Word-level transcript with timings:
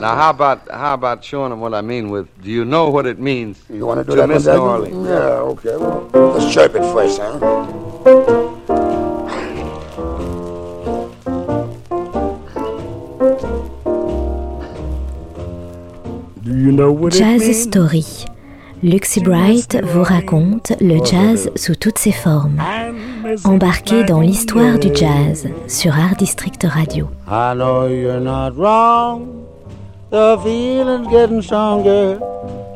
Now, 0.00 0.16
how 0.16 0.30
about 0.30 0.70
how 0.70 0.94
about 0.94 1.24
showing 1.24 1.50
them 1.50 1.60
what 1.60 1.74
I 1.74 1.80
mean 1.80 2.10
with? 2.10 2.26
Do 2.42 2.50
you 2.50 2.64
know 2.64 2.90
what 2.90 3.06
it 3.06 3.18
means? 3.18 3.62
You 3.70 3.86
want 3.86 4.00
to 4.00 4.04
do 4.04 4.12
to 4.12 4.22
that 4.22 4.28
Miss 4.28 4.46
New? 4.46 4.52
Orleans? 4.52 5.06
Yeah, 5.06 5.52
okay. 5.52 5.76
Well, 5.76 6.08
let's 6.12 6.52
chirp 6.52 6.74
it 6.74 6.82
first, 6.92 7.20
huh? 7.20 7.38
Do 16.42 16.58
you 16.58 16.72
know 16.72 16.90
what 16.92 17.14
it 17.14 17.18
Jazz 17.18 17.42
means? 17.42 17.62
Story. 17.62 18.04
Luxy 18.82 19.20
Bright 19.20 19.76
vous 19.84 20.02
raconte 20.02 20.72
le 20.80 20.98
jazz 21.04 21.50
sous 21.54 21.76
toutes 21.76 21.98
ses 21.98 22.10
formes. 22.10 22.60
Embarquez 23.44 24.02
dans 24.02 24.20
l'histoire 24.20 24.76
du 24.80 24.92
jazz 24.92 25.46
sur 25.68 25.94
Art 25.96 26.16
District 26.16 26.66
Radio. 26.68 27.08
I 27.28 27.54
know 27.54 27.86
you're 27.86 28.18
not 28.18 28.56
wrong. 28.56 29.42
The 30.12 30.38
feeling's 30.44 31.08
getting 31.08 31.40
stronger 31.40 32.18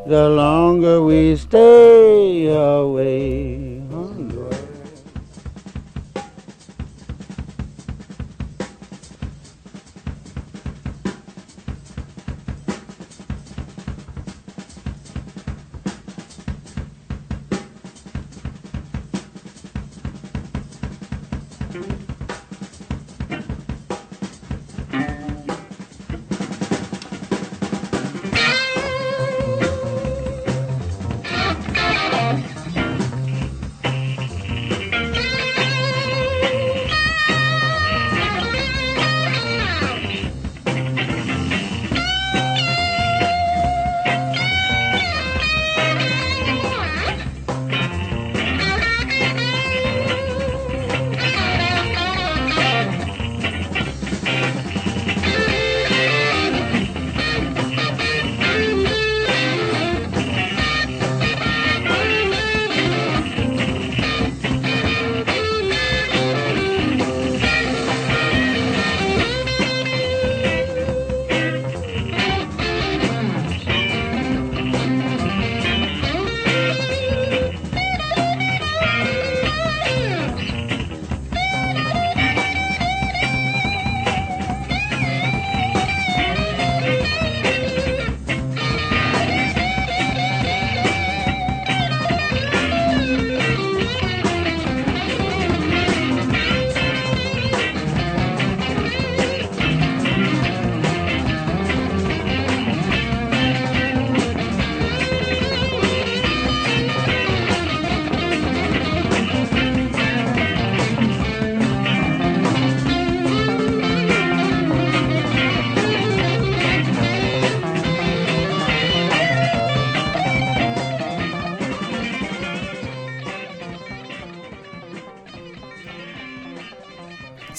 the 0.07 0.31
longer 0.31 1.03
we 1.03 1.37
stay 1.37 2.47
away. 2.47 3.66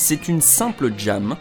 C'est 0.09 0.29
une 0.29 0.39
simple 0.39 0.93
jam, 0.97 1.35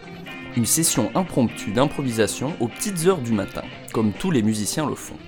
une 0.56 0.66
session 0.66 1.12
impromptue 1.14 1.70
d'improvisation 1.70 2.52
aux 2.58 2.66
petites 2.66 3.06
heures 3.06 3.20
du 3.20 3.30
matin, 3.30 3.62
comme 3.92 4.12
tous 4.12 4.32
les 4.32 4.42
musiciens 4.42 4.88
le 4.88 4.96
font. 4.96 5.18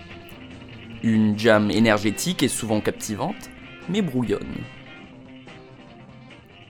Une 1.05 1.39
jam 1.39 1.71
énergétique 1.71 2.43
et 2.43 2.49
souvent 2.49 2.81
captivante, 2.81 3.49
mais 3.89 4.03
brouillonne. 4.03 4.57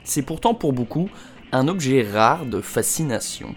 C'est 0.05 0.21
pourtant 0.21 0.53
pour 0.53 0.75
beaucoup 0.75 1.09
un 1.53 1.69
objet 1.69 2.03
rare 2.03 2.45
de 2.45 2.61
fascination. 2.61 3.55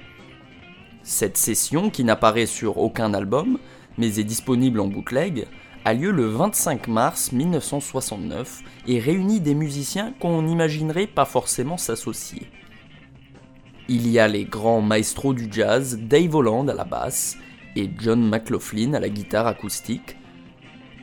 Cette 1.03 1.35
session, 1.35 1.89
qui 1.89 2.05
n'apparaît 2.05 2.45
sur 2.45 2.77
aucun 2.77 3.13
album, 3.13 3.59
mais 3.97 4.19
est 4.19 4.23
disponible 4.23 4.79
en 4.79 4.87
bootleg, 4.87 5.47
a 5.83 5.93
lieu 5.93 6.11
le 6.11 6.27
25 6.27 6.87
mars 6.87 7.33
1969 7.33 8.61
et 8.87 8.99
réunit 8.99 9.41
des 9.41 9.53
musiciens 9.53 10.13
qu'on 10.21 10.43
n'imaginerait 10.43 11.07
pas 11.07 11.25
forcément 11.25 11.75
s'associer. 11.75 12.47
Il 13.93 14.09
y 14.09 14.19
a 14.19 14.27
les 14.29 14.45
grands 14.45 14.81
maestros 14.81 15.33
du 15.33 15.49
jazz, 15.51 15.99
Dave 15.99 16.33
Holland 16.33 16.69
à 16.69 16.73
la 16.73 16.85
basse 16.85 17.37
et 17.75 17.89
John 17.99 18.25
McLaughlin 18.25 18.93
à 18.93 19.01
la 19.01 19.09
guitare 19.09 19.47
acoustique. 19.47 20.15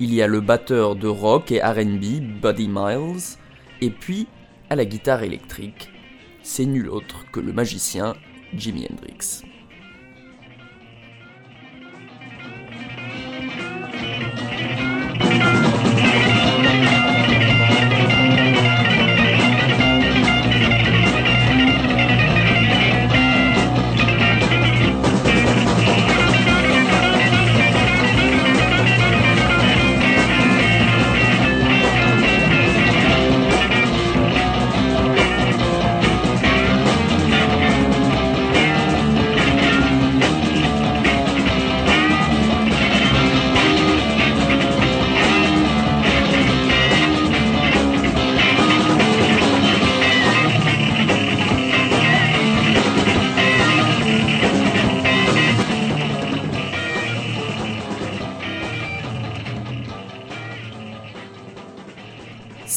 Il 0.01 0.15
y 0.15 0.23
a 0.23 0.27
le 0.27 0.41
batteur 0.41 0.97
de 0.97 1.07
rock 1.07 1.53
et 1.53 1.61
RB, 1.61 2.41
Buddy 2.41 2.67
Miles, 2.67 3.37
et 3.83 3.91
puis 3.91 4.27
à 4.71 4.75
la 4.75 4.87
guitare 4.87 5.23
électrique, 5.23 5.91
c'est 6.43 6.65
nul 6.65 6.89
autre 6.89 7.27
que 7.31 7.41
le 7.41 7.53
magicien 7.53 8.17
Jimi 8.55 8.87
Hendrix. 8.91 9.43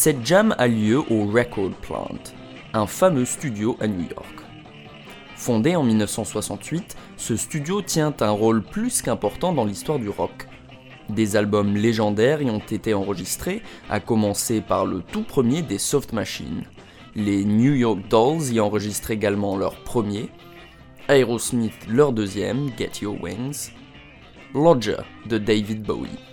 Cette 0.03 0.25
jam 0.25 0.55
a 0.57 0.67
lieu 0.67 0.97
au 0.97 1.27
Record 1.27 1.73
Plant, 1.83 2.33
un 2.73 2.87
fameux 2.87 3.23
studio 3.23 3.77
à 3.79 3.85
New 3.85 4.01
York. 4.01 4.35
Fondé 5.35 5.75
en 5.75 5.83
1968, 5.83 6.95
ce 7.17 7.35
studio 7.35 7.83
tient 7.83 8.11
un 8.21 8.31
rôle 8.31 8.63
plus 8.63 9.03
qu'important 9.03 9.53
dans 9.53 9.63
l'histoire 9.63 9.99
du 9.99 10.09
rock. 10.09 10.47
Des 11.09 11.35
albums 11.35 11.75
légendaires 11.75 12.41
y 12.41 12.49
ont 12.49 12.57
été 12.57 12.95
enregistrés, 12.95 13.61
à 13.91 13.99
commencer 13.99 14.59
par 14.61 14.87
le 14.87 15.03
tout 15.03 15.21
premier 15.21 15.61
des 15.61 15.77
Soft 15.77 16.13
Machines. 16.13 16.63
Les 17.13 17.45
New 17.45 17.75
York 17.75 17.99
Dolls 18.09 18.51
y 18.51 18.59
enregistrent 18.59 19.11
également 19.11 19.55
leur 19.55 19.83
premier, 19.83 20.31
Aerosmith 21.09 21.87
leur 21.87 22.11
deuxième, 22.11 22.71
Get 22.75 23.03
Your 23.03 23.21
Wings, 23.21 23.69
Lodger 24.55 25.03
de 25.27 25.37
David 25.37 25.83
Bowie. 25.83 26.30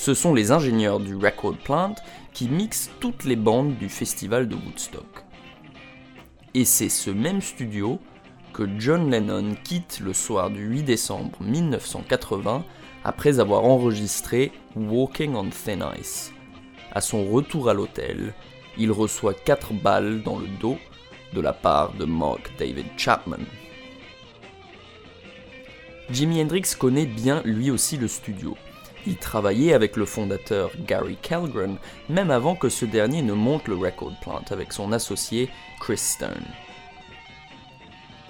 Ce 0.00 0.14
sont 0.14 0.32
les 0.32 0.50
ingénieurs 0.50 0.98
du 0.98 1.14
Record 1.14 1.58
Plant 1.58 1.94
qui 2.32 2.48
mixent 2.48 2.90
toutes 3.00 3.24
les 3.24 3.36
bandes 3.36 3.76
du 3.76 3.90
festival 3.90 4.48
de 4.48 4.54
Woodstock. 4.54 5.26
Et 6.54 6.64
c'est 6.64 6.88
ce 6.88 7.10
même 7.10 7.42
studio 7.42 8.00
que 8.54 8.66
John 8.78 9.10
Lennon 9.10 9.54
quitte 9.62 10.00
le 10.02 10.14
soir 10.14 10.48
du 10.48 10.64
8 10.64 10.84
décembre 10.84 11.36
1980 11.42 12.64
après 13.04 13.40
avoir 13.40 13.66
enregistré 13.66 14.52
Walking 14.74 15.34
on 15.34 15.50
Thin 15.50 15.90
Ice. 16.00 16.32
À 16.92 17.02
son 17.02 17.26
retour 17.26 17.68
à 17.68 17.74
l'hôtel, 17.74 18.32
il 18.78 18.92
reçoit 18.92 19.34
4 19.34 19.74
balles 19.74 20.22
dans 20.22 20.38
le 20.38 20.46
dos 20.62 20.78
de 21.34 21.42
la 21.42 21.52
part 21.52 21.92
de 21.92 22.06
Mark 22.06 22.50
David 22.58 22.86
Chapman. 22.96 23.44
Jimi 26.08 26.40
Hendrix 26.40 26.74
connaît 26.78 27.04
bien 27.04 27.42
lui 27.44 27.70
aussi 27.70 27.98
le 27.98 28.08
studio. 28.08 28.56
Il 29.06 29.16
travaillait 29.16 29.72
avec 29.72 29.96
le 29.96 30.04
fondateur 30.04 30.70
Gary 30.86 31.16
Kellgren 31.20 31.76
même 32.08 32.30
avant 32.30 32.54
que 32.54 32.68
ce 32.68 32.84
dernier 32.84 33.22
ne 33.22 33.32
monte 33.32 33.68
le 33.68 33.76
record 33.76 34.12
plant 34.20 34.42
avec 34.50 34.72
son 34.72 34.92
associé 34.92 35.48
Chris 35.80 35.98
Stone. 35.98 36.46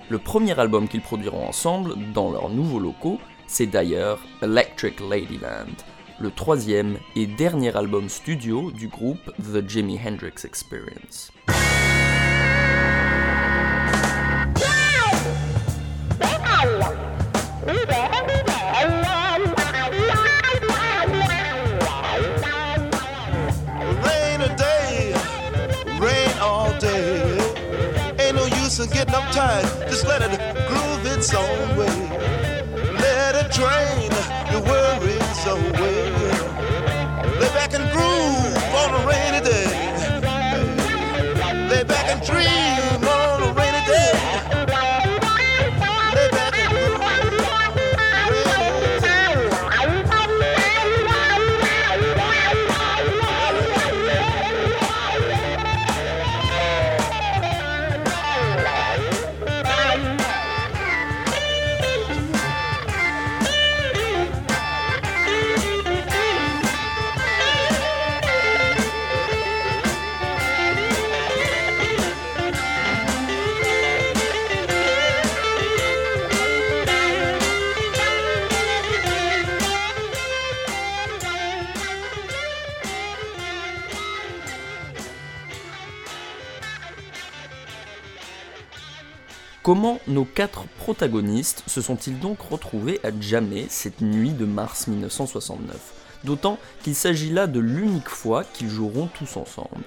Le 0.09 0.19
premier 0.19 0.59
album 0.59 0.89
qu'ils 0.89 1.03
produiront 1.03 1.47
ensemble 1.47 1.95
dans 2.13 2.31
leurs 2.33 2.49
nouveaux 2.49 2.81
locaux, 2.81 3.21
c'est 3.47 3.67
d'ailleurs 3.67 4.21
Electric 4.43 5.01
Ladyland, 5.01 5.75
le 6.21 6.31
troisième 6.31 6.99
et 7.15 7.27
dernier 7.27 7.77
album 7.77 8.09
studio 8.09 8.71
du 8.71 8.89
groupe 8.89 9.33
The 9.39 9.69
Jimi 9.69 9.99
Hendrix 10.05 10.45
Experience. 10.45 11.31
Uptight. 29.31 29.89
Just 29.89 30.07
let 30.07 30.23
it 30.23 30.31
groove 30.69 31.07
its 31.07 31.35
own 31.35 31.77
way. 31.77 31.87
Let 32.95 33.35
it 33.37 33.53
drain 33.53 34.11
your 34.51 34.63
worries 34.63 35.47
away. 35.47 36.11
Lay 37.41 37.49
back 37.55 37.75
and 37.75 37.91
groove 37.93 38.57
on 38.75 38.91
a 38.95 39.07
rainy 39.07 39.41
day. 39.45 39.69
Lay 41.69 41.85
back 41.85 42.07
and 42.11 42.23
dream 42.27 42.90
Comment 89.71 90.01
nos 90.09 90.25
quatre 90.25 90.65
protagonistes 90.81 91.63
se 91.69 91.81
sont-ils 91.81 92.19
donc 92.19 92.41
retrouvés 92.41 92.99
à 93.05 93.11
jamais 93.21 93.67
cette 93.69 94.01
nuit 94.01 94.33
de 94.33 94.45
mars 94.45 94.89
1969 94.89 95.77
D'autant 96.25 96.59
qu'il 96.83 96.97
s'agit 96.97 97.31
là 97.31 97.47
de 97.47 97.61
l'unique 97.61 98.09
fois 98.09 98.43
qu'ils 98.43 98.69
joueront 98.69 99.07
tous 99.07 99.37
ensemble. 99.37 99.85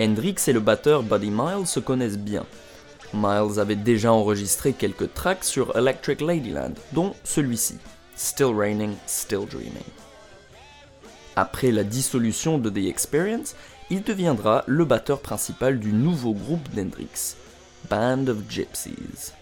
Hendrix 0.00 0.36
et 0.46 0.54
le 0.54 0.60
batteur 0.60 1.02
Buddy 1.02 1.30
Miles 1.30 1.66
se 1.66 1.80
connaissent 1.80 2.16
bien. 2.16 2.46
Miles 3.12 3.60
avait 3.60 3.76
déjà 3.76 4.10
enregistré 4.10 4.72
quelques 4.72 5.12
tracks 5.12 5.44
sur 5.44 5.76
Electric 5.76 6.22
Ladyland, 6.22 6.72
dont 6.92 7.14
celui-ci, 7.24 7.76
Still 8.16 8.54
Raining, 8.56 8.94
Still 9.06 9.44
Dreaming. 9.50 9.84
Après 11.36 11.70
la 11.70 11.84
dissolution 11.84 12.56
de 12.56 12.70
The 12.70 12.88
Experience, 12.88 13.54
il 13.90 14.02
deviendra 14.02 14.64
le 14.66 14.86
batteur 14.86 15.20
principal 15.20 15.78
du 15.78 15.92
nouveau 15.92 16.32
groupe 16.32 16.70
d'Hendrix, 16.74 17.36
Band 17.88 18.28
of 18.28 18.48
Gypsies. 18.48 19.32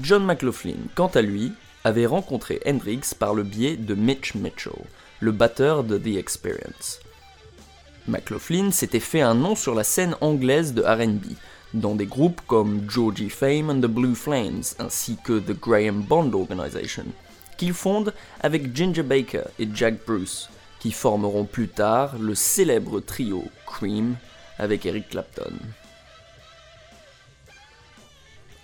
John 0.00 0.24
McLaughlin, 0.24 0.88
quant 0.94 1.08
à 1.08 1.22
lui, 1.22 1.52
avait 1.84 2.06
rencontré 2.06 2.60
Hendrix 2.66 3.14
par 3.18 3.34
le 3.34 3.42
biais 3.42 3.76
de 3.76 3.94
Mitch 3.94 4.34
Mitchell, 4.34 4.84
le 5.20 5.32
batteur 5.32 5.84
de 5.84 5.98
The 5.98 6.16
Experience. 6.16 7.00
McLaughlin 8.08 8.70
s'était 8.70 9.00
fait 9.00 9.20
un 9.20 9.34
nom 9.34 9.54
sur 9.54 9.74
la 9.74 9.84
scène 9.84 10.16
anglaise 10.20 10.74
de 10.74 10.82
RB, 10.82 11.36
dans 11.74 11.94
des 11.94 12.06
groupes 12.06 12.40
comme 12.46 12.88
Georgie 12.88 13.30
Fame 13.30 13.70
and 13.70 13.80
the 13.80 13.86
Blue 13.86 14.14
Flames, 14.14 14.62
ainsi 14.78 15.16
que 15.22 15.38
The 15.38 15.58
Graham 15.58 16.02
Bond 16.02 16.32
Organization, 16.32 17.06
qu'il 17.56 17.72
fonde 17.72 18.14
avec 18.40 18.74
Ginger 18.74 19.02
Baker 19.02 19.44
et 19.58 19.68
Jack 19.72 20.04
Bruce, 20.06 20.48
qui 20.80 20.92
formeront 20.92 21.44
plus 21.44 21.68
tard 21.68 22.18
le 22.18 22.34
célèbre 22.34 23.00
trio 23.00 23.44
Cream 23.66 24.16
avec 24.58 24.86
Eric 24.86 25.10
Clapton. 25.10 25.52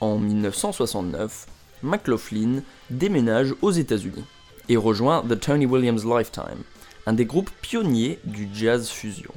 En 0.00 0.18
1969, 0.18 1.46
McLaughlin 1.82 2.62
déménage 2.88 3.54
aux 3.60 3.70
États-Unis 3.70 4.24
et 4.70 4.76
rejoint 4.76 5.22
The 5.28 5.38
Tony 5.38 5.66
Williams 5.66 6.06
Lifetime, 6.06 6.62
un 7.06 7.12
des 7.12 7.26
groupes 7.26 7.50
pionniers 7.60 8.18
du 8.24 8.48
jazz 8.52 8.88
fusion. 8.88 9.34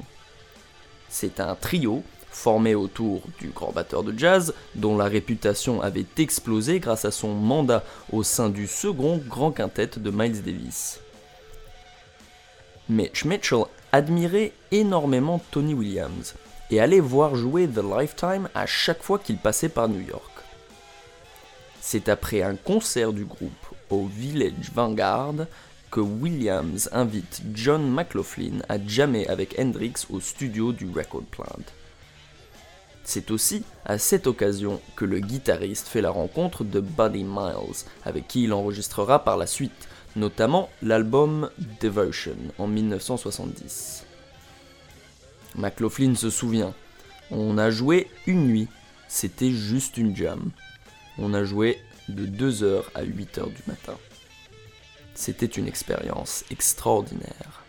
C'est 1.08 1.40
un 1.40 1.54
trio 1.54 2.02
formé 2.30 2.74
autour 2.74 3.22
du 3.38 3.48
grand 3.48 3.72
batteur 3.72 4.02
de 4.02 4.18
jazz, 4.18 4.54
dont 4.74 4.96
la 4.96 5.04
réputation 5.04 5.82
avait 5.82 6.06
explosé 6.18 6.80
grâce 6.80 7.04
à 7.04 7.10
son 7.10 7.34
mandat 7.34 7.84
au 8.12 8.22
sein 8.22 8.48
du 8.48 8.66
second 8.66 9.20
grand 9.28 9.52
quintet 9.52 9.90
de 9.96 10.10
Miles 10.10 10.42
Davis. 10.42 11.00
Mitch 12.88 13.24
Mitchell 13.24 13.64
admirait 13.92 14.52
énormément 14.72 15.40
Tony 15.50 15.74
Williams 15.74 16.34
et 16.70 16.80
allait 16.80 17.00
voir 17.00 17.36
jouer 17.36 17.68
The 17.68 17.82
Lifetime 17.82 18.48
à 18.54 18.66
chaque 18.66 19.02
fois 19.02 19.18
qu'il 19.18 19.36
passait 19.38 19.68
par 19.68 19.88
New 19.88 20.00
York. 20.00 20.33
C'est 21.86 22.08
après 22.08 22.40
un 22.40 22.56
concert 22.56 23.12
du 23.12 23.26
groupe 23.26 23.52
au 23.90 24.06
Village 24.06 24.70
Vanguard 24.74 25.34
que 25.90 26.00
Williams 26.00 26.88
invite 26.92 27.42
John 27.52 27.86
McLaughlin 27.92 28.62
à 28.70 28.78
jammer 28.84 29.26
avec 29.28 29.54
Hendrix 29.58 29.92
au 30.08 30.18
studio 30.18 30.72
du 30.72 30.88
Record 30.88 31.24
Plant. 31.24 31.62
C'est 33.04 33.30
aussi 33.30 33.64
à 33.84 33.98
cette 33.98 34.26
occasion 34.26 34.80
que 34.96 35.04
le 35.04 35.20
guitariste 35.20 35.86
fait 35.86 36.00
la 36.00 36.08
rencontre 36.08 36.64
de 36.64 36.80
Buddy 36.80 37.22
Miles, 37.22 37.84
avec 38.06 38.28
qui 38.28 38.44
il 38.44 38.54
enregistrera 38.54 39.22
par 39.22 39.36
la 39.36 39.46
suite, 39.46 39.86
notamment 40.16 40.70
l'album 40.80 41.50
Devotion 41.82 42.38
en 42.56 42.66
1970. 42.66 44.06
McLaughlin 45.56 46.14
se 46.14 46.30
souvient, 46.30 46.72
on 47.30 47.58
a 47.58 47.70
joué 47.70 48.08
une 48.26 48.46
nuit, 48.46 48.68
c'était 49.06 49.50
juste 49.50 49.98
une 49.98 50.16
jam. 50.16 50.50
On 51.18 51.34
a 51.34 51.44
joué 51.44 51.78
de 52.08 52.26
2h 52.26 52.84
à 52.94 53.04
8h 53.04 53.52
du 53.52 53.62
matin. 53.66 53.96
C'était 55.14 55.46
une 55.46 55.68
expérience 55.68 56.44
extraordinaire. 56.50 57.63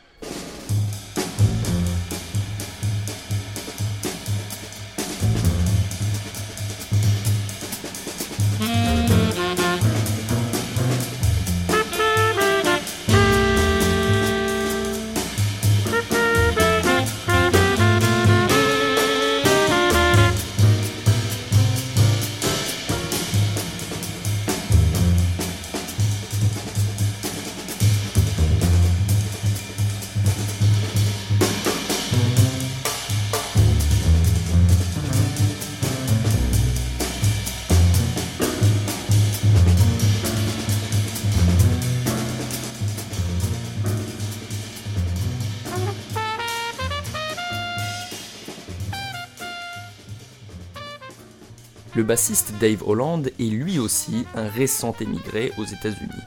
Le 51.95 52.03
bassiste 52.03 52.53
Dave 52.59 52.83
Holland 52.85 53.25
est 53.39 53.43
lui 53.43 53.79
aussi 53.79 54.25
un 54.35 54.49
récent 54.49 54.93
émigré 54.99 55.53
aux 55.57 55.63
États-Unis. 55.63 56.23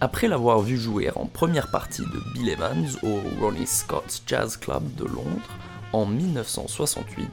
Après 0.00 0.26
l'avoir 0.26 0.60
vu 0.60 0.78
jouer 0.78 1.10
en 1.14 1.26
première 1.26 1.70
partie 1.70 2.00
de 2.00 2.32
Bill 2.32 2.48
Evans 2.48 2.88
au 3.02 3.20
Ronnie 3.38 3.66
Scott's 3.66 4.22
Jazz 4.26 4.56
Club 4.56 4.82
de 4.94 5.04
Londres 5.04 5.50
en 5.92 6.06
1968, 6.06 7.28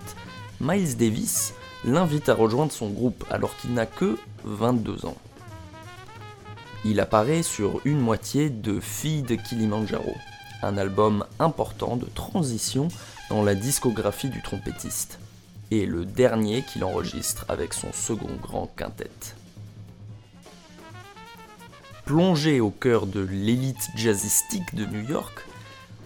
Miles 0.59 0.97
Davis 0.97 1.53
l'invite 1.85 2.27
à 2.27 2.33
rejoindre 2.33 2.73
son 2.73 2.89
groupe 2.89 3.23
alors 3.31 3.55
qu'il 3.55 3.73
n'a 3.73 3.85
que 3.85 4.17
22 4.43 5.05
ans. 5.05 5.17
Il 6.83 6.99
apparaît 6.99 7.43
sur 7.43 7.79
une 7.85 8.01
moitié 8.01 8.49
de 8.49 8.81
Fille 8.81 9.23
de 9.23 9.35
Kilimanjaro, 9.35 10.15
un 10.63 10.77
album 10.77 11.23
important 11.39 11.95
de 11.95 12.07
transition 12.13 12.89
dans 13.29 13.41
la 13.41 13.55
discographie 13.55 14.29
du 14.29 14.41
trompettiste, 14.41 15.17
et 15.71 15.85
le 15.85 16.05
dernier 16.05 16.63
qu'il 16.63 16.83
enregistre 16.83 17.45
avec 17.47 17.73
son 17.73 17.91
second 17.93 18.35
grand 18.41 18.67
quintet. 18.75 19.09
Plongé 22.05 22.59
au 22.59 22.71
cœur 22.71 23.05
de 23.05 23.19
l'élite 23.19 23.89
jazzistique 23.95 24.73
de 24.73 24.85
New 24.85 25.07
York, 25.07 25.45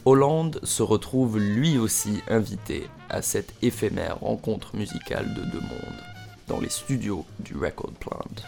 Holland 0.06 0.60
se 0.64 0.84
retrouve 0.84 1.40
lui 1.40 1.78
aussi 1.78 2.22
invité 2.28 2.90
à 3.10 3.22
cette 3.22 3.54
éphémère 3.62 4.20
rencontre 4.20 4.76
musicale 4.76 5.34
de 5.34 5.44
deux 5.44 5.62
mondes 5.62 6.04
dans 6.50 6.60
les 6.60 6.70
studios 6.70 7.26
du 7.40 7.56
Record 7.56 7.94
Plant. 7.94 8.44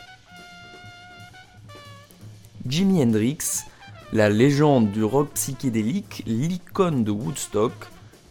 Jimi 2.67 3.01
Hendrix, 3.01 3.63
la 4.12 4.29
légende 4.29 4.91
du 4.91 5.03
rock 5.03 5.29
psychédélique, 5.36 6.24
l'icône 6.25 7.03
de 7.03 7.12
Woodstock, 7.12 7.74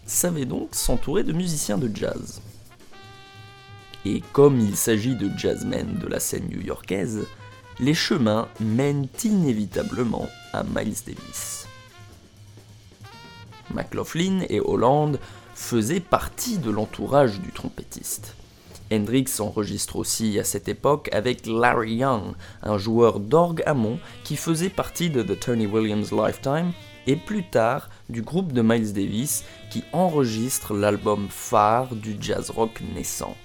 savait 0.07 0.45
donc 0.45 0.75
s'entourer 0.75 1.23
de 1.23 1.33
musiciens 1.33 1.79
de 1.79 1.91
jazz. 1.95 2.43
Et 4.05 4.23
comme 4.33 4.61
il 4.61 4.77
s'agit 4.77 5.17
de 5.17 5.31
jazzmen 5.37 5.99
de 5.99 6.07
la 6.07 6.21
scène 6.21 6.49
new-yorkaise, 6.51 7.27
les 7.81 7.95
chemins 7.95 8.49
mènent 8.61 9.09
inévitablement 9.25 10.29
à 10.53 10.63
Miles 10.63 10.97
Davis. 11.07 11.67
McLaughlin 13.73 14.43
et 14.49 14.61
Holland 14.61 15.19
faisaient 15.55 16.01
partie 16.01 16.59
de 16.59 16.71
l'entourage 16.71 17.41
du 17.41 17.51
trompettiste. 17.51 18.37
Hendrix 18.93 19.27
enregistre 19.41 19.97
aussi 19.97 20.39
à 20.39 20.45
cette 20.45 20.69
époque 20.69 21.09
avec 21.13 21.47
Larry 21.47 21.97
Young, 21.97 22.35
un 22.63 22.79
joueur 22.79 23.19
d'orgue 23.19 23.63
Hammond 23.67 23.99
qui 24.25 24.37
faisait 24.37 24.69
partie 24.69 25.11
de 25.11 25.23
The 25.23 25.41
Tony 25.41 25.67
Williams 25.67 26.13
Lifetime 26.13 26.73
et 27.07 27.17
plus 27.17 27.45
tard 27.45 27.89
du 28.09 28.23
groupe 28.23 28.53
de 28.53 28.63
Miles 28.63 28.93
Davis 28.93 29.45
qui 29.71 29.85
enregistre 29.93 30.75
l'album 30.75 31.27
phare 31.31 31.95
du 31.95 32.17
jazz 32.21 32.51
rock 32.51 32.83
naissant, 32.95 33.37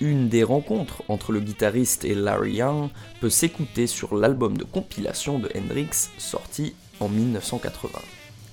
Une 0.00 0.28
des 0.28 0.42
rencontres 0.42 1.02
entre 1.08 1.30
le 1.30 1.40
guitariste 1.40 2.04
et 2.04 2.14
Larry 2.14 2.54
Young 2.54 2.90
peut 3.20 3.30
s'écouter 3.30 3.86
sur 3.86 4.16
l'album 4.16 4.56
de 4.56 4.64
compilation 4.64 5.38
de 5.38 5.48
Hendrix 5.54 6.10
sorti 6.18 6.74
en 6.98 7.08
1980, 7.08 8.00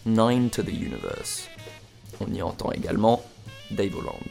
Nine 0.06 0.50
to 0.50 0.62
the 0.62 0.68
Universe. 0.68 1.48
On 2.20 2.32
y 2.34 2.42
entend 2.42 2.72
également 2.72 3.24
Dave 3.72 3.96
Holland. 3.96 4.30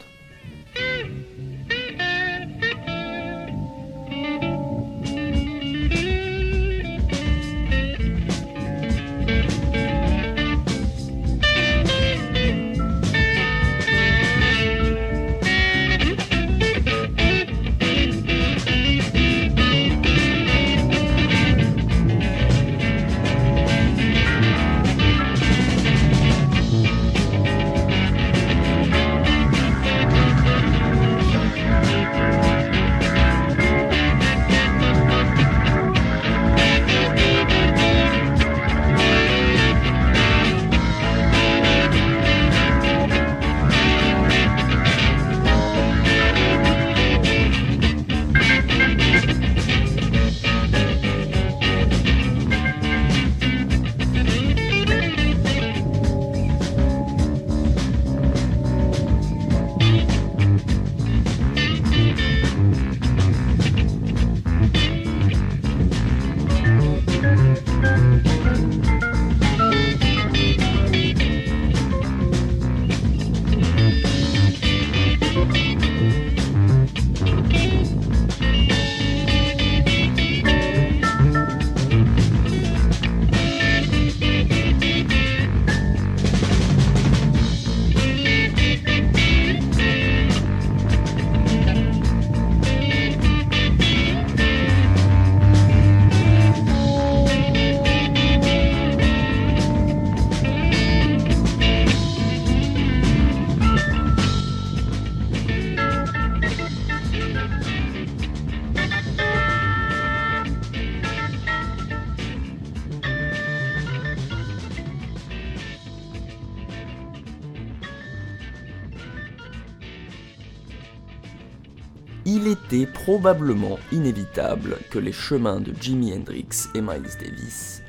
Probablement 123.09 123.79
inévitable 123.91 124.77
que 124.91 124.99
les 124.99 125.11
chemins 125.11 125.59
de 125.59 125.73
Jimi 125.81 126.13
Hendrix 126.13 126.67
et 126.75 126.81
Miles 126.81 127.17
Davis, 127.19 127.81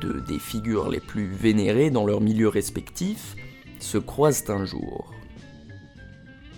deux 0.00 0.20
des 0.28 0.38
figures 0.38 0.88
les 0.88 1.00
plus 1.00 1.26
vénérées 1.26 1.90
dans 1.90 2.06
leur 2.06 2.20
milieu 2.20 2.46
respectif, 2.46 3.34
se 3.80 3.98
croisent 3.98 4.48
un 4.48 4.64
jour. 4.64 5.12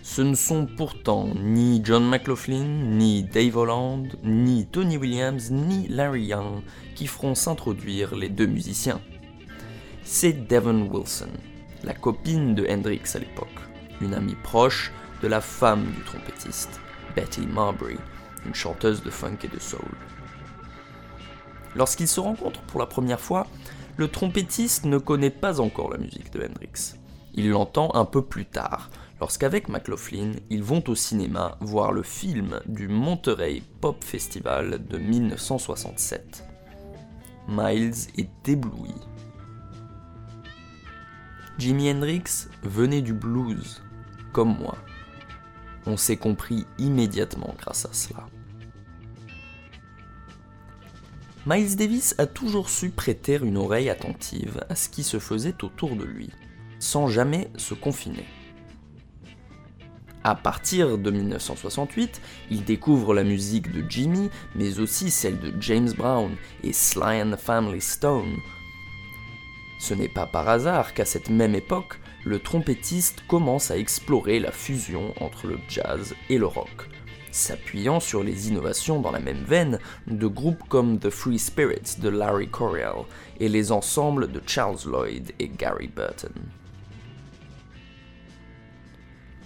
Ce 0.02 0.20
ne 0.20 0.34
sont 0.34 0.66
pourtant 0.76 1.30
ni 1.42 1.80
John 1.82 2.06
McLaughlin, 2.06 2.66
ni 2.84 3.22
Dave 3.22 3.56
Holland, 3.56 4.08
ni 4.22 4.66
Tony 4.66 4.98
Williams, 4.98 5.50
ni 5.50 5.88
Larry 5.88 6.24
Young 6.24 6.60
qui 6.94 7.06
feront 7.06 7.34
s'introduire 7.34 8.14
les 8.14 8.28
deux 8.28 8.46
musiciens. 8.46 9.00
C'est 10.04 10.48
Devon 10.48 10.86
Wilson, 10.92 11.30
la 11.82 11.94
copine 11.94 12.54
de 12.54 12.66
Hendrix 12.68 13.04
à 13.14 13.20
l'époque, 13.20 13.48
une 14.02 14.12
amie 14.12 14.36
proche 14.42 14.92
de 15.22 15.28
la 15.28 15.40
femme 15.40 15.86
du 15.96 16.02
trompettiste, 16.02 16.81
Betty 17.14 17.46
Marbury, 17.46 17.98
une 18.46 18.54
chanteuse 18.54 19.02
de 19.02 19.10
funk 19.10 19.38
et 19.44 19.48
de 19.48 19.58
soul. 19.58 19.80
Lorsqu'ils 21.74 22.08
se 22.08 22.20
rencontrent 22.20 22.62
pour 22.62 22.80
la 22.80 22.86
première 22.86 23.20
fois, 23.20 23.46
le 23.96 24.08
trompettiste 24.08 24.84
ne 24.84 24.98
connaît 24.98 25.30
pas 25.30 25.60
encore 25.60 25.90
la 25.90 25.98
musique 25.98 26.32
de 26.32 26.44
Hendrix. 26.44 26.94
Il 27.34 27.50
l'entend 27.50 27.94
un 27.94 28.04
peu 28.04 28.22
plus 28.22 28.44
tard, 28.44 28.90
lorsqu'avec 29.20 29.68
McLaughlin, 29.68 30.32
ils 30.50 30.62
vont 30.62 30.84
au 30.88 30.94
cinéma 30.94 31.56
voir 31.60 31.92
le 31.92 32.02
film 32.02 32.60
du 32.66 32.88
Monterey 32.88 33.62
Pop 33.80 34.02
Festival 34.04 34.86
de 34.86 34.98
1967. 34.98 36.44
Miles 37.48 37.94
est 38.18 38.48
ébloui. 38.48 38.94
Jimi 41.58 41.90
Hendrix 41.90 42.48
venait 42.62 43.02
du 43.02 43.12
blues, 43.12 43.82
comme 44.32 44.58
moi. 44.58 44.76
On 45.86 45.96
s'est 45.96 46.16
compris 46.16 46.66
immédiatement 46.78 47.54
grâce 47.58 47.86
à 47.86 47.92
cela. 47.92 48.26
Miles 51.44 51.74
Davis 51.74 52.14
a 52.18 52.26
toujours 52.26 52.70
su 52.70 52.90
prêter 52.90 53.40
une 53.42 53.56
oreille 53.56 53.90
attentive 53.90 54.64
à 54.68 54.76
ce 54.76 54.88
qui 54.88 55.02
se 55.02 55.18
faisait 55.18 55.64
autour 55.64 55.96
de 55.96 56.04
lui, 56.04 56.30
sans 56.78 57.08
jamais 57.08 57.50
se 57.56 57.74
confiner. 57.74 58.26
À 60.24 60.36
partir 60.36 60.98
de 60.98 61.10
1968, 61.10 62.20
il 62.52 62.64
découvre 62.64 63.12
la 63.12 63.24
musique 63.24 63.72
de 63.72 63.84
Jimmy, 63.88 64.30
mais 64.54 64.78
aussi 64.78 65.10
celle 65.10 65.40
de 65.40 65.52
James 65.60 65.92
Brown 65.96 66.36
et 66.62 66.72
Sly 66.72 67.22
and 67.22 67.32
the 67.32 67.40
Family 67.40 67.80
Stone. 67.80 68.36
Ce 69.80 69.94
n'est 69.94 70.08
pas 70.08 70.26
par 70.26 70.48
hasard 70.48 70.94
qu'à 70.94 71.04
cette 71.04 71.28
même 71.28 71.56
époque, 71.56 71.98
le 72.24 72.38
trompettiste 72.38 73.24
commence 73.26 73.70
à 73.70 73.78
explorer 73.78 74.38
la 74.38 74.52
fusion 74.52 75.12
entre 75.20 75.46
le 75.46 75.58
jazz 75.68 76.14
et 76.28 76.38
le 76.38 76.46
rock, 76.46 76.88
s'appuyant 77.32 77.98
sur 77.98 78.22
les 78.22 78.48
innovations 78.48 79.00
dans 79.00 79.10
la 79.10 79.20
même 79.20 79.44
veine 79.44 79.78
de 80.06 80.26
groupes 80.26 80.62
comme 80.68 80.98
The 80.98 81.10
Free 81.10 81.38
Spirits 81.38 81.98
de 81.98 82.08
Larry 82.08 82.48
Coryell 82.48 83.04
et 83.40 83.48
les 83.48 83.72
ensembles 83.72 84.30
de 84.30 84.40
Charles 84.46 84.78
Lloyd 84.86 85.32
et 85.38 85.48
Gary 85.48 85.88
Burton. 85.88 86.32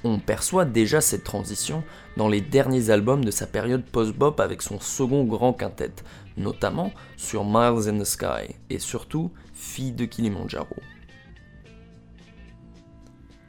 On 0.05 0.19
perçoit 0.19 0.67
déjà 0.67 1.01
cette 1.01 1.25
transition 1.25 1.83
dans 2.17 2.29
les 2.29 2.41
derniers 2.41 2.91
albums 2.91 3.25
de 3.25 3.31
sa 3.31 3.47
période 3.47 3.85
post-bop 3.85 4.39
avec 4.39 4.63
son 4.63 4.79
second 4.79 5.25
grand 5.25 5.53
quintet, 5.53 5.95
notamment 6.37 6.93
sur 7.17 7.45
Miles 7.45 7.89
in 7.89 7.99
the 7.99 8.05
Sky 8.05 8.55
et 8.71 8.79
surtout 8.79 9.33
Fille 9.55 9.93
de 9.93 10.05
Kilimanjaro. 10.05 10.77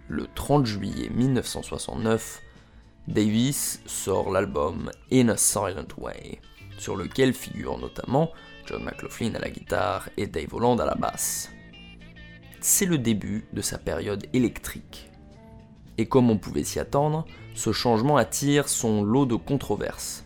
Le 0.10 0.26
30 0.34 0.66
juillet 0.66 1.10
1969, 1.14 2.42
Davis 3.10 3.82
sort 3.86 4.32
l'album 4.32 4.90
In 5.12 5.28
a 5.28 5.36
Silent 5.36 5.88
Way, 5.98 6.40
sur 6.78 6.96
lequel 6.96 7.34
figurent 7.34 7.78
notamment 7.78 8.32
John 8.66 8.84
McLaughlin 8.84 9.36
à 9.36 9.40
la 9.40 9.50
guitare 9.50 10.10
et 10.16 10.28
Dave 10.28 10.54
Holland 10.54 10.80
à 10.80 10.86
la 10.86 10.96
basse. 10.96 11.52
C'est 12.62 12.86
le 12.86 12.98
début 12.98 13.46
de 13.52 13.62
sa 13.62 13.78
période 13.78 14.26
électrique. 14.32 15.12
Et 15.98 16.06
comme 16.06 16.30
on 16.30 16.38
pouvait 16.38 16.64
s'y 16.64 16.80
attendre, 16.80 17.26
ce 17.54 17.74
changement 17.74 18.16
attire 18.16 18.70
son 18.70 19.04
lot 19.04 19.26
de 19.26 19.36
controverses. 19.36 20.24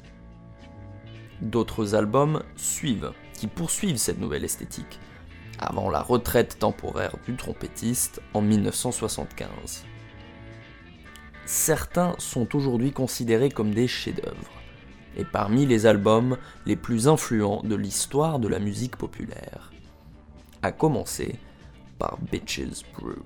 D'autres 1.41 1.95
albums 1.95 2.43
suivent, 2.55 3.13
qui 3.33 3.47
poursuivent 3.47 3.97
cette 3.97 4.19
nouvelle 4.19 4.45
esthétique, 4.45 4.99
avant 5.61 5.89
la 5.89 6.01
retraite 6.01 6.59
temporaire 6.59 7.15
du 7.25 7.35
trompettiste 7.35 8.21
en 8.33 8.41
1975. 8.41 9.85
Certains 11.45 12.15
sont 12.17 12.55
aujourd'hui 12.55 12.91
considérés 12.91 13.49
comme 13.49 13.73
des 13.73 13.87
chefs-d'œuvre, 13.87 14.51
et 15.17 15.25
parmi 15.25 15.65
les 15.65 15.85
albums 15.85 16.37
les 16.65 16.75
plus 16.75 17.07
influents 17.07 17.61
de 17.63 17.75
l'histoire 17.75 18.39
de 18.39 18.47
la 18.47 18.59
musique 18.59 18.95
populaire. 18.95 19.71
À 20.63 20.71
commencer 20.71 21.35
par 21.99 22.17
Bitches 22.31 22.83
Brew. 22.97 23.21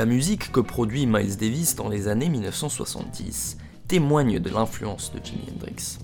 La 0.00 0.06
musique 0.06 0.50
que 0.50 0.60
produit 0.60 1.04
Miles 1.04 1.36
Davis 1.36 1.76
dans 1.76 1.90
les 1.90 2.08
années 2.08 2.30
1970 2.30 3.58
témoigne 3.86 4.38
de 4.38 4.48
l'influence 4.48 5.12
de 5.12 5.20
Jimi 5.22 5.42
Hendrix. 5.54 5.98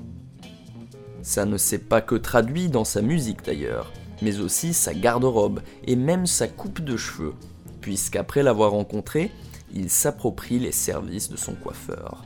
Ça 1.22 1.46
ne 1.46 1.56
s'est 1.56 1.78
pas 1.78 2.02
que 2.02 2.14
traduit 2.14 2.68
dans 2.68 2.84
sa 2.84 3.00
musique 3.00 3.42
d'ailleurs, 3.42 3.90
mais 4.20 4.40
aussi 4.40 4.74
sa 4.74 4.92
garde-robe 4.92 5.62
et 5.86 5.96
même 5.96 6.26
sa 6.26 6.46
coupe 6.46 6.82
de 6.82 6.98
cheveux, 6.98 7.32
puisqu'après 7.80 8.42
l'avoir 8.42 8.72
rencontré, 8.72 9.32
il 9.72 9.88
s'approprie 9.88 10.58
les 10.58 10.72
services 10.72 11.30
de 11.30 11.38
son 11.38 11.54
coiffeur. 11.54 12.22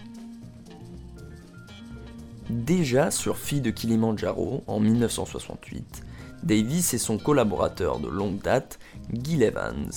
Déjà 2.48 3.12
sur 3.12 3.38
Fille 3.38 3.60
de 3.60 3.70
Kilimanjaro 3.70 4.64
en 4.66 4.80
1968, 4.80 6.02
Davis 6.42 6.94
et 6.94 6.98
son 6.98 7.16
collaborateur 7.16 8.00
de 8.00 8.08
longue 8.08 8.42
date, 8.42 8.80
Gil 9.12 9.44
Evans, 9.44 9.92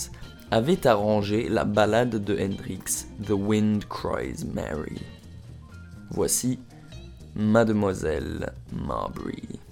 avaient 0.54 0.86
arrangé 0.86 1.48
la 1.48 1.64
ballade 1.64 2.22
de 2.22 2.38
Hendrix, 2.38 3.08
The 3.26 3.32
Wind 3.32 3.86
Cries 3.88 4.44
Mary. 4.44 5.02
Voici 6.10 6.60
Mademoiselle 7.34 8.52
Marbury. 8.72 9.63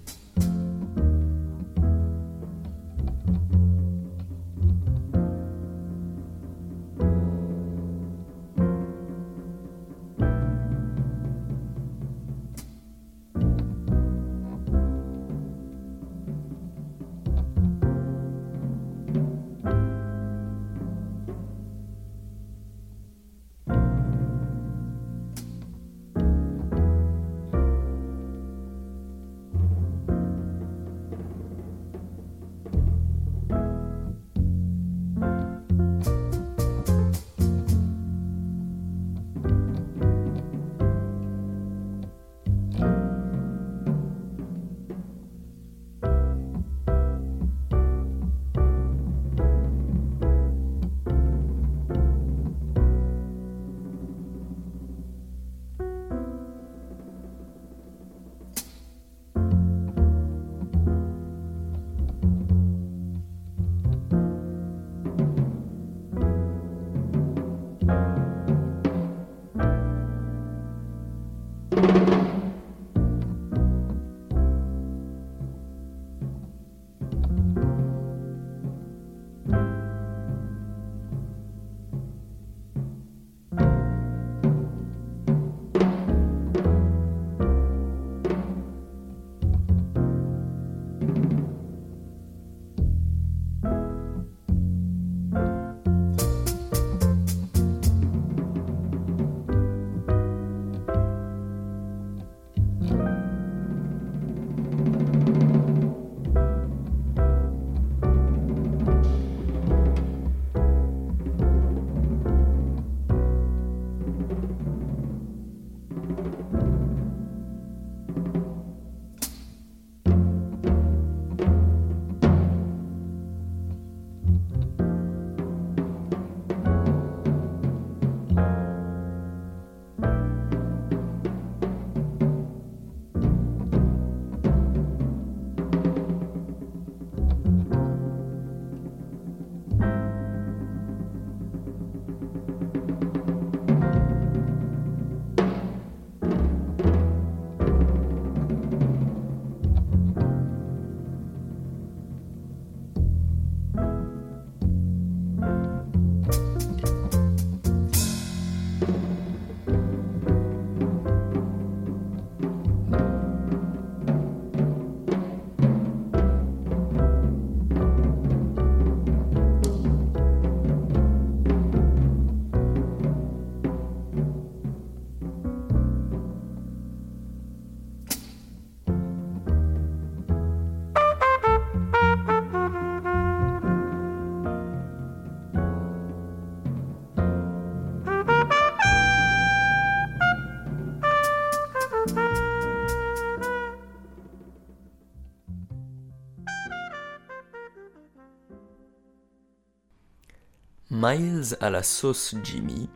Miles 201.05 201.57
à 201.61 201.69
la 201.69 201.83
sauce 201.83 202.37
Jimmy, 202.45 202.89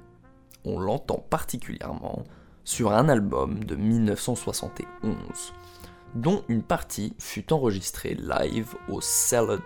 on 0.64 0.78
l'entend 0.78 1.26
particulièrement 1.28 2.22
sur 2.62 2.92
un 2.92 3.08
album 3.08 3.64
de 3.64 3.74
1971, 3.74 5.52
dont 6.14 6.44
une 6.46 6.62
partie 6.62 7.16
fut 7.18 7.52
enregistrée 7.52 8.14
live 8.14 8.76
au 8.88 9.00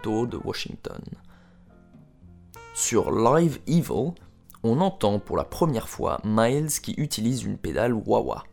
Door 0.02 0.28
de 0.28 0.38
Washington. 0.42 1.02
Sur 2.72 3.10
Live 3.12 3.58
Evil, 3.66 4.12
on 4.62 4.80
entend 4.80 5.18
pour 5.18 5.36
la 5.36 5.44
première 5.44 5.90
fois 5.90 6.18
Miles 6.24 6.80
qui 6.80 6.92
utilise 6.92 7.42
une 7.42 7.58
pédale 7.58 7.92
wah-wah. 7.92 8.44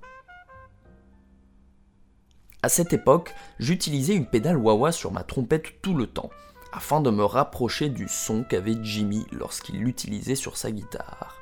À 2.62 2.68
cette 2.68 2.92
époque, 2.92 3.34
j'utilisais 3.58 4.16
une 4.16 4.26
pédale 4.26 4.58
wah-wah 4.58 4.92
sur 4.92 5.14
ma 5.14 5.24
trompette 5.24 5.82
tout 5.82 5.94
le 5.94 6.08
temps, 6.08 6.30
afin 6.72 7.02
de 7.02 7.10
me 7.10 7.24
rapprocher 7.24 7.90
du 7.90 8.08
son 8.08 8.44
qu'avait 8.44 8.78
Jimmy 8.82 9.26
lorsqu'il 9.32 9.80
l'utilisait 9.80 10.36
sur 10.36 10.58
sa 10.58 10.72
guitare. 10.72 11.36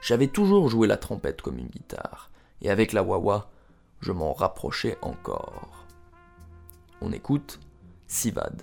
J'avais 0.00 0.28
toujours 0.28 0.68
joué 0.68 0.86
la 0.86 0.96
trompette 0.96 1.42
comme 1.42 1.58
une 1.58 1.68
guitare, 1.68 2.30
et 2.62 2.70
avec 2.70 2.92
la 2.92 3.02
wah 3.02 3.50
je 4.00 4.12
m'en 4.12 4.32
rapprochais 4.32 4.96
encore. 5.02 5.84
On 7.00 7.12
écoute 7.12 7.58
Sivad. 8.06 8.62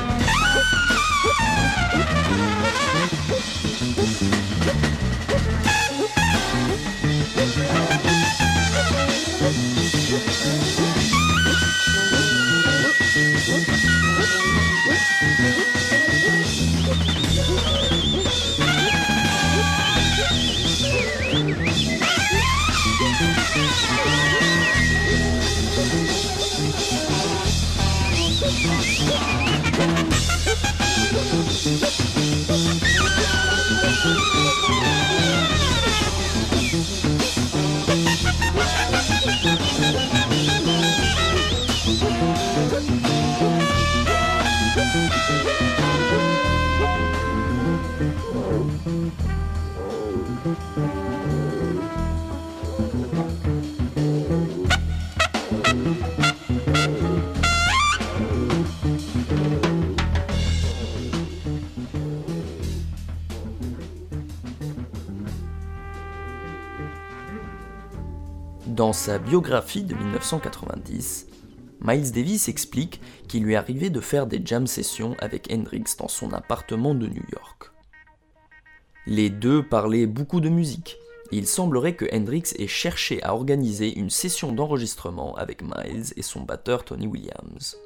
Dans 68.91 68.97
sa 68.97 69.19
biographie 69.19 69.83
de 69.83 69.95
1990, 69.95 71.27
Miles 71.79 72.11
Davis 72.11 72.49
explique 72.49 72.99
qu'il 73.29 73.41
lui 73.41 73.55
arrivait 73.55 73.89
de 73.89 74.01
faire 74.01 74.27
des 74.27 74.41
jam 74.43 74.67
sessions 74.67 75.15
avec 75.19 75.47
Hendrix 75.49 75.85
dans 75.97 76.09
son 76.09 76.33
appartement 76.33 76.93
de 76.93 77.07
New 77.07 77.23
York. 77.31 77.71
Les 79.07 79.29
deux 79.29 79.63
parlaient 79.63 80.07
beaucoup 80.07 80.41
de 80.41 80.49
musique. 80.49 80.97
Il 81.31 81.47
semblerait 81.47 81.95
que 81.95 82.05
Hendrix 82.13 82.43
ait 82.59 82.67
cherché 82.67 83.23
à 83.23 83.33
organiser 83.33 83.97
une 83.97 84.09
session 84.09 84.51
d'enregistrement 84.51 85.35
avec 85.37 85.61
Miles 85.61 86.11
et 86.17 86.21
son 86.21 86.41
batteur 86.41 86.83
Tony 86.83 87.07
Williams. 87.07 87.77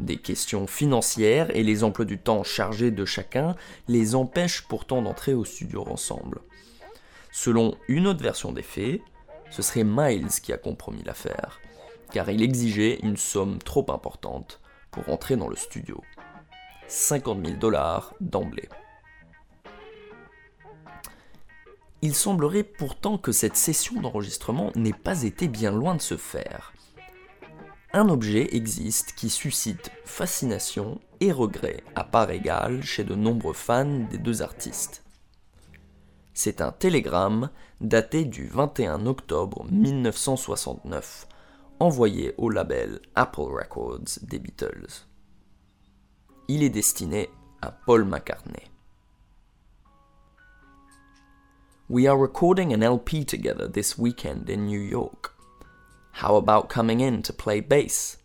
Des 0.00 0.18
questions 0.18 0.66
financières 0.66 1.56
et 1.56 1.62
les 1.62 1.82
emplois 1.82 2.04
du 2.04 2.18
temps 2.18 2.44
chargés 2.44 2.90
de 2.90 3.06
chacun 3.06 3.56
les 3.88 4.14
empêchent 4.14 4.66
pourtant 4.68 5.00
d'entrer 5.00 5.32
au 5.32 5.46
studio 5.46 5.88
ensemble. 5.88 6.42
Selon 7.32 7.74
une 7.88 8.06
autre 8.06 8.22
version 8.22 8.52
des 8.52 8.60
faits, 8.62 9.00
ce 9.50 9.62
serait 9.62 9.84
Miles 9.84 10.28
qui 10.42 10.52
a 10.52 10.58
compromis 10.58 11.02
l'affaire, 11.02 11.60
car 12.10 12.30
il 12.30 12.42
exigeait 12.42 12.98
une 13.02 13.16
somme 13.16 13.58
trop 13.58 13.90
importante 13.90 14.60
pour 14.90 15.08
entrer 15.08 15.36
dans 15.36 15.48
le 15.48 15.56
studio. 15.56 16.02
50 16.88 17.44
000 17.44 17.58
dollars 17.58 18.14
d'emblée. 18.20 18.68
Il 22.00 22.14
semblerait 22.14 22.62
pourtant 22.62 23.18
que 23.18 23.32
cette 23.32 23.56
session 23.56 24.00
d'enregistrement 24.00 24.70
n'ait 24.76 24.92
pas 24.92 25.24
été 25.24 25.48
bien 25.48 25.72
loin 25.72 25.96
de 25.96 26.00
se 26.00 26.16
faire. 26.16 26.72
Un 27.92 28.08
objet 28.08 28.54
existe 28.54 29.14
qui 29.14 29.30
suscite 29.30 29.90
fascination 30.04 31.00
et 31.20 31.32
regret 31.32 31.82
à 31.96 32.04
part 32.04 32.30
égale 32.30 32.82
chez 32.82 33.02
de 33.02 33.14
nombreux 33.14 33.54
fans 33.54 34.06
des 34.10 34.18
deux 34.18 34.42
artistes. 34.42 35.02
C'est 36.40 36.60
un 36.60 36.70
télégramme 36.70 37.50
daté 37.80 38.24
du 38.24 38.46
21 38.46 39.06
octobre 39.06 39.66
1969, 39.72 41.26
envoyé 41.80 42.32
au 42.38 42.48
label 42.48 43.00
Apple 43.16 43.50
Records 43.50 44.20
des 44.22 44.38
Beatles. 44.38 45.08
Il 46.46 46.62
est 46.62 46.70
destiné 46.70 47.28
à 47.60 47.72
Paul 47.72 48.04
McCartney. 48.04 48.70
We 51.90 52.06
are 52.06 52.16
recording 52.16 52.72
an 52.72 52.84
LP 52.88 53.24
together 53.26 53.68
this 53.68 53.98
weekend 53.98 54.48
in 54.48 54.66
New 54.66 54.80
York. 54.80 55.34
How 56.22 56.36
about 56.36 56.68
coming 56.68 57.00
in 57.00 57.22
to 57.22 57.32
play 57.32 57.60
bass? 57.60 58.16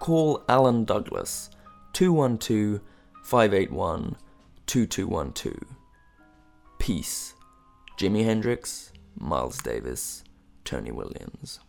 Call 0.00 0.42
Alan 0.48 0.86
Douglas 0.86 1.50
212 1.92 2.80
581 3.22 4.16
2212. 4.64 5.81
Peace. 6.84 7.36
Jimi 7.96 8.28
Hendrix, 8.28 8.90
Miles 9.20 9.62
Davis, 9.64 10.24
Tony 10.64 10.90
Williams. 10.90 11.60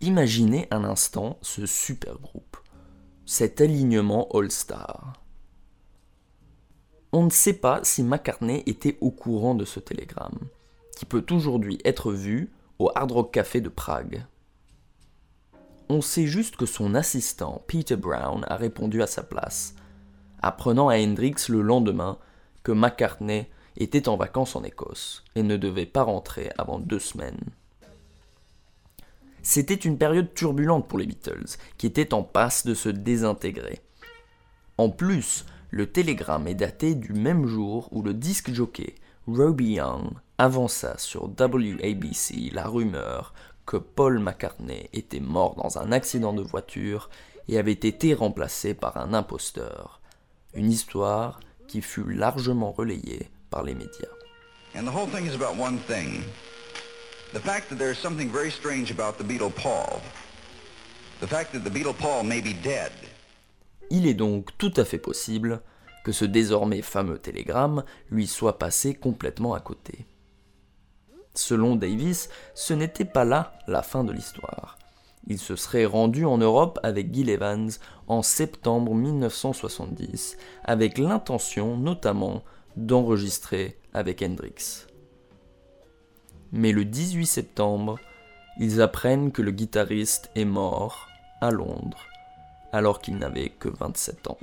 Imaginez 0.00 0.68
un 0.70 0.84
instant 0.84 1.38
ce 1.42 1.66
super 1.66 2.16
groupe, 2.20 2.56
cet 3.26 3.60
alignement 3.60 4.28
all-star. 4.32 5.14
On 7.10 7.24
ne 7.24 7.30
sait 7.30 7.54
pas 7.54 7.80
si 7.82 8.04
McCartney 8.04 8.62
était 8.66 8.98
au 9.00 9.10
courant 9.10 9.56
de 9.56 9.64
ce 9.64 9.80
télégramme, 9.80 10.38
qui 10.96 11.06
peut 11.06 11.26
aujourd'hui 11.32 11.80
être 11.84 12.12
vu 12.12 12.52
au 12.78 12.92
Hard 12.94 13.10
Rock 13.10 13.34
Café 13.34 13.60
de 13.60 13.68
Prague. 13.68 14.24
On 15.88 16.00
sait 16.00 16.28
juste 16.28 16.54
que 16.54 16.66
son 16.66 16.94
assistant, 16.94 17.64
Peter 17.66 17.96
Brown, 17.96 18.44
a 18.46 18.54
répondu 18.54 19.02
à 19.02 19.08
sa 19.08 19.24
place, 19.24 19.74
apprenant 20.40 20.88
à 20.88 20.98
Hendrix 20.98 21.34
le 21.48 21.62
lendemain 21.62 22.16
McCartney 22.72 23.46
était 23.76 24.08
en 24.08 24.16
vacances 24.16 24.56
en 24.56 24.64
Écosse 24.64 25.24
et 25.34 25.42
ne 25.42 25.56
devait 25.56 25.86
pas 25.86 26.02
rentrer 26.02 26.50
avant 26.58 26.78
deux 26.78 26.98
semaines. 26.98 27.40
C'était 29.42 29.74
une 29.74 29.98
période 29.98 30.34
turbulente 30.34 30.88
pour 30.88 30.98
les 30.98 31.06
Beatles, 31.06 31.56
qui 31.78 31.86
étaient 31.86 32.12
en 32.12 32.22
passe 32.22 32.66
de 32.66 32.74
se 32.74 32.88
désintégrer. 32.88 33.80
En 34.76 34.90
plus, 34.90 35.46
le 35.70 35.86
télégramme 35.86 36.48
est 36.48 36.54
daté 36.54 36.94
du 36.94 37.12
même 37.12 37.46
jour 37.46 37.88
où 37.92 38.02
le 38.02 38.14
disque 38.14 38.52
jockey 38.52 38.94
Robbie 39.26 39.74
Young 39.74 40.10
avança 40.38 40.96
sur 40.98 41.24
WABC 41.24 42.50
la 42.52 42.66
rumeur 42.66 43.34
que 43.66 43.76
Paul 43.76 44.18
McCartney 44.18 44.88
était 44.92 45.20
mort 45.20 45.54
dans 45.56 45.78
un 45.78 45.92
accident 45.92 46.32
de 46.32 46.42
voiture 46.42 47.10
et 47.48 47.58
avait 47.58 47.72
été 47.72 48.14
remplacé 48.14 48.74
par 48.74 48.96
un 48.96 49.14
imposteur. 49.14 50.00
Une 50.54 50.70
histoire 50.70 51.40
qui 51.68 51.82
fut 51.82 52.12
largement 52.12 52.72
relayée 52.72 53.30
par 53.50 53.62
les 53.62 53.74
médias. 53.74 54.08
And 54.74 54.84
the 54.84 54.92
whole 54.92 55.06
thing 55.06 55.26
is 55.26 55.34
about 55.34 55.56
one 55.56 55.78
thing. 55.78 56.24
The 57.32 57.40
fact 57.40 57.68
that 57.68 57.76
there's 57.76 57.98
something 57.98 58.30
very 58.30 58.50
strange 58.50 58.90
about 58.90 59.18
the 59.18 59.24
Beatle 59.24 59.54
Paul. 59.54 60.00
The 61.20 61.26
fact 61.26 61.52
that 61.52 61.60
the 61.60 61.70
Beatle 61.70 61.96
Paul 61.96 62.24
may 62.24 62.40
be 62.40 62.54
dead. 62.62 62.92
Il 63.90 64.06
est 64.06 64.14
donc 64.14 64.50
tout 64.58 64.72
à 64.76 64.84
fait 64.84 64.98
possible 64.98 65.60
que 66.04 66.12
ce 66.12 66.24
désormais 66.24 66.82
fameux 66.82 67.18
télégramme 67.18 67.84
lui 68.10 68.26
soit 68.26 68.58
passé 68.58 68.94
complètement 68.94 69.54
à 69.54 69.60
côté. 69.60 70.06
Selon 71.34 71.76
Davis, 71.76 72.28
ce 72.54 72.74
n'était 72.74 73.04
pas 73.04 73.24
là 73.24 73.58
la 73.66 73.82
fin 73.82 74.04
de 74.04 74.12
l'histoire. 74.12 74.78
Il 75.28 75.38
se 75.38 75.56
serait 75.56 75.84
rendu 75.84 76.24
en 76.24 76.38
Europe 76.38 76.80
avec 76.82 77.14
Gil 77.14 77.30
Evans 77.30 77.70
en 78.08 78.22
septembre 78.22 78.94
1970, 78.94 80.36
avec 80.64 80.98
l'intention 80.98 81.76
notamment 81.76 82.42
d'enregistrer 82.76 83.78
avec 83.92 84.22
Hendrix. 84.22 84.86
Mais 86.50 86.72
le 86.72 86.84
18 86.84 87.26
septembre, 87.26 87.98
ils 88.58 88.80
apprennent 88.80 89.30
que 89.30 89.42
le 89.42 89.50
guitariste 89.50 90.30
est 90.34 90.46
mort 90.46 91.08
à 91.40 91.50
Londres 91.50 92.08
alors 92.72 93.00
qu'il 93.00 93.16
n'avait 93.16 93.50
que 93.50 93.68
27 93.68 94.28
ans. 94.28 94.38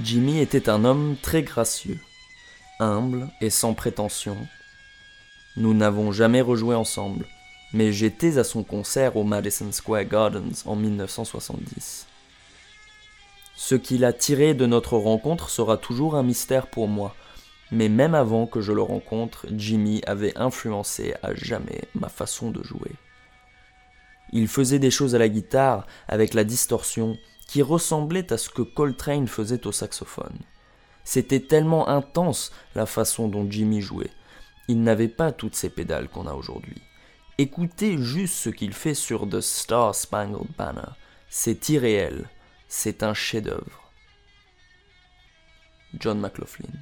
Jimmy 0.00 0.40
était 0.40 0.70
un 0.70 0.84
homme 0.84 1.16
très 1.20 1.42
gracieux, 1.42 1.98
humble 2.78 3.28
et 3.40 3.50
sans 3.50 3.74
prétention. 3.74 4.36
Nous 5.56 5.74
n'avons 5.74 6.12
jamais 6.12 6.40
rejoué 6.40 6.74
ensemble, 6.74 7.26
mais 7.72 7.92
j'étais 7.92 8.38
à 8.38 8.44
son 8.44 8.62
concert 8.62 9.16
au 9.16 9.24
Madison 9.24 9.72
Square 9.72 10.04
Gardens 10.04 10.62
en 10.66 10.76
1970. 10.76 12.06
Ce 13.56 13.74
qu'il 13.74 14.04
a 14.04 14.12
tiré 14.12 14.54
de 14.54 14.66
notre 14.66 14.96
rencontre 14.96 15.50
sera 15.50 15.76
toujours 15.76 16.14
un 16.14 16.22
mystère 16.22 16.68
pour 16.68 16.86
moi, 16.86 17.14
mais 17.70 17.88
même 17.88 18.14
avant 18.14 18.46
que 18.46 18.60
je 18.60 18.72
le 18.72 18.82
rencontre, 18.82 19.46
Jimmy 19.50 20.00
avait 20.06 20.36
influencé 20.38 21.14
à 21.22 21.34
jamais 21.34 21.82
ma 21.94 22.08
façon 22.08 22.50
de 22.50 22.62
jouer. 22.62 22.92
Il 24.32 24.46
faisait 24.46 24.78
des 24.78 24.90
choses 24.90 25.14
à 25.14 25.18
la 25.18 25.28
guitare 25.28 25.86
avec 26.06 26.34
la 26.34 26.44
distorsion 26.44 27.18
qui 27.46 27.62
ressemblait 27.62 28.32
à 28.32 28.38
ce 28.38 28.50
que 28.50 28.62
Coltrane 28.62 29.26
faisait 29.26 29.66
au 29.66 29.72
saxophone. 29.72 30.38
C'était 31.10 31.40
tellement 31.40 31.88
intense 31.88 32.52
la 32.74 32.84
façon 32.84 33.28
dont 33.28 33.50
Jimmy 33.50 33.80
jouait. 33.80 34.10
Il 34.68 34.82
n'avait 34.82 35.08
pas 35.08 35.32
toutes 35.32 35.56
ces 35.56 35.70
pédales 35.70 36.10
qu'on 36.10 36.26
a 36.26 36.34
aujourd'hui. 36.34 36.82
Écoutez 37.38 37.96
juste 37.96 38.34
ce 38.34 38.50
qu'il 38.50 38.74
fait 38.74 38.92
sur 38.92 39.26
The 39.26 39.40
Star 39.40 39.94
Spangled 39.94 40.50
Banner. 40.58 40.90
C'est 41.30 41.70
irréel. 41.70 42.28
C'est 42.68 43.02
un 43.02 43.14
chef-d'œuvre. 43.14 43.90
John 45.98 46.20
McLaughlin. 46.20 46.78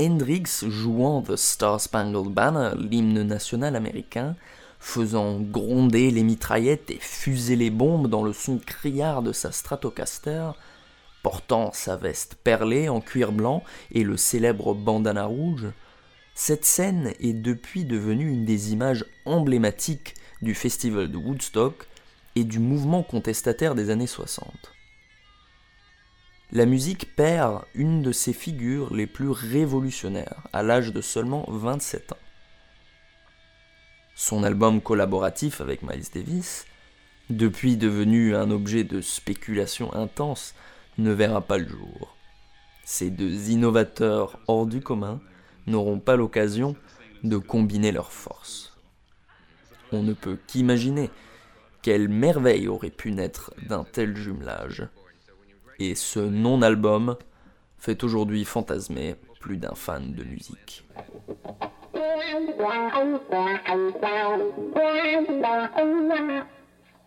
Hendrix 0.00 0.64
jouant 0.68 1.22
The 1.22 1.34
Star 1.34 1.80
Spangled 1.80 2.32
Banner, 2.32 2.70
l'hymne 2.78 3.24
national 3.24 3.74
américain, 3.74 4.36
faisant 4.78 5.40
gronder 5.40 6.12
les 6.12 6.22
mitraillettes 6.22 6.92
et 6.92 7.00
fuser 7.00 7.56
les 7.56 7.70
bombes 7.70 8.06
dans 8.06 8.22
le 8.22 8.32
son 8.32 8.58
criard 8.58 9.22
de 9.22 9.32
sa 9.32 9.50
Stratocaster, 9.50 10.52
portant 11.24 11.72
sa 11.72 11.96
veste 11.96 12.36
perlée 12.44 12.90
en 12.90 13.00
cuir 13.00 13.32
blanc 13.32 13.64
et 13.90 14.04
le 14.04 14.18
célèbre 14.18 14.74
bandana 14.74 15.24
rouge, 15.24 15.68
cette 16.34 16.66
scène 16.66 17.14
est 17.18 17.32
depuis 17.32 17.86
devenue 17.86 18.30
une 18.30 18.44
des 18.44 18.72
images 18.72 19.06
emblématiques 19.24 20.14
du 20.42 20.54
festival 20.54 21.10
de 21.10 21.16
Woodstock 21.16 21.88
et 22.36 22.44
du 22.44 22.58
mouvement 22.58 23.02
contestataire 23.02 23.74
des 23.74 23.88
années 23.88 24.06
60. 24.06 24.52
La 26.52 26.66
musique 26.66 27.16
perd 27.16 27.62
une 27.74 28.02
de 28.02 28.12
ses 28.12 28.34
figures 28.34 28.92
les 28.92 29.06
plus 29.06 29.30
révolutionnaires 29.30 30.46
à 30.52 30.62
l'âge 30.62 30.92
de 30.92 31.00
seulement 31.00 31.46
27 31.48 32.12
ans. 32.12 32.18
Son 34.14 34.44
album 34.44 34.82
collaboratif 34.82 35.62
avec 35.62 35.82
Miles 35.82 36.04
Davis, 36.12 36.66
depuis 37.30 37.78
devenu 37.78 38.36
un 38.36 38.50
objet 38.50 38.84
de 38.84 39.00
spéculation 39.00 39.94
intense, 39.94 40.54
ne 40.98 41.12
verra 41.12 41.40
pas 41.40 41.58
le 41.58 41.68
jour. 41.68 42.16
Ces 42.84 43.10
deux 43.10 43.50
innovateurs 43.50 44.38
hors 44.46 44.66
du 44.66 44.80
commun 44.80 45.20
n'auront 45.66 45.98
pas 45.98 46.16
l'occasion 46.16 46.76
de 47.22 47.38
combiner 47.38 47.92
leurs 47.92 48.12
forces. 48.12 48.76
On 49.92 50.02
ne 50.02 50.12
peut 50.12 50.38
qu'imaginer 50.46 51.10
quelle 51.82 52.08
merveille 52.08 52.68
aurait 52.68 52.90
pu 52.90 53.12
naître 53.12 53.52
d'un 53.68 53.84
tel 53.84 54.16
jumelage. 54.16 54.86
Et 55.78 55.94
ce 55.94 56.20
non-album 56.20 57.16
fait 57.78 58.04
aujourd'hui 58.04 58.44
fantasmer 58.44 59.16
plus 59.40 59.56
d'un 59.56 59.74
fan 59.74 60.12
de 60.12 60.24
musique. 60.24 60.86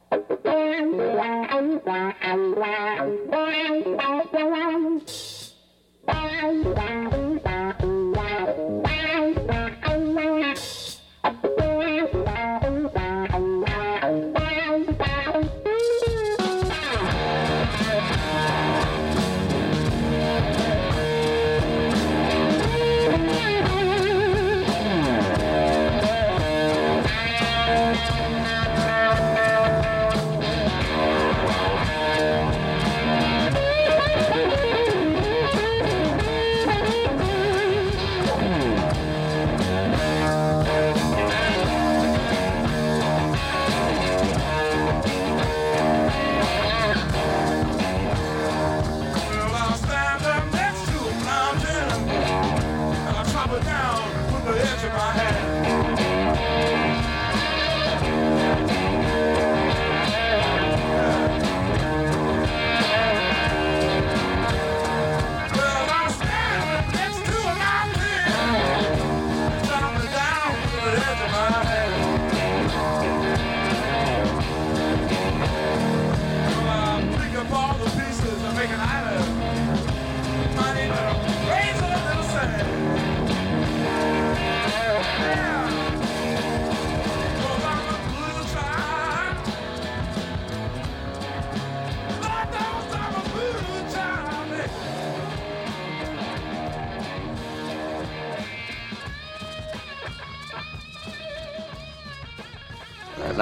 Bye. 0.10 0.97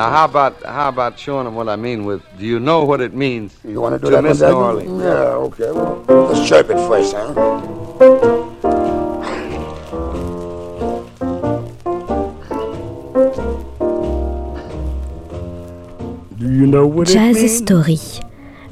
Now, 0.06 0.12
how 0.12 0.26
about 0.26 0.64
how 0.64 0.90
about 0.90 1.18
showing 1.18 1.46
them 1.46 1.56
what 1.56 1.68
I 1.68 1.76
mean 1.76 2.06
with? 2.06 2.22
Do 2.38 2.46
you 2.46 2.60
know 2.60 2.84
what 2.84 3.02
it 3.02 3.16
means 3.16 3.58
You 3.64 3.82
want 3.82 3.96
to 3.96 4.00
do 4.00 4.12
to 4.12 4.18
that 4.18 4.22
miss 4.22 4.40
New? 4.40 4.52
Orleans? 4.52 5.02
Yeah, 5.02 5.46
okay. 5.48 5.72
Well, 5.72 6.28
let's 6.32 6.48
chirp 6.48 6.70
it 6.70 6.78
first, 6.88 7.16
huh? 7.16 7.34
Do 16.38 16.54
you 16.54 16.68
know 16.68 16.86
what 16.86 17.10
it 17.10 17.14
Jazz 17.14 17.38
means? 17.38 17.58
Story. 17.58 18.00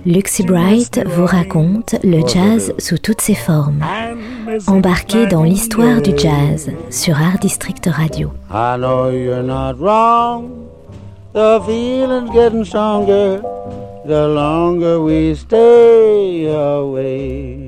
Luxy 0.05 0.43
Bright 0.43 1.01
vous 1.03 1.25
raconte 1.25 1.95
le 2.03 2.21
jazz 2.27 2.73
sous 2.77 2.99
toutes 2.99 3.21
ses 3.21 3.33
formes. 3.33 3.83
Embarqué 4.67 5.25
dans 5.25 5.43
l'histoire 5.43 5.99
du 5.99 6.15
jazz 6.15 6.69
sur 6.91 7.19
Art 7.19 7.39
District 7.39 7.89
Radio. 7.91 8.31
I 8.51 8.77
know 8.77 9.09
you're 9.09 9.41
not 9.41 9.79
wrong. 9.79 10.72
The 11.33 11.59
feeling's 11.65 12.29
getting 12.29 12.63
stronger 12.63 13.41
the 14.05 14.27
longer 14.27 15.01
we 15.01 15.33
stay 15.33 16.45
away. 16.45 17.62